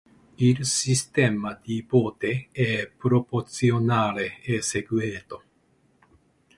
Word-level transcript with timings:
Il 0.37 0.65
sistema 0.65 1.53
di 1.63 1.85
voto 1.87 2.25
è 2.51 2.89
proporzionale 2.89 4.41
e 4.41 4.59
segreto. 4.63 5.43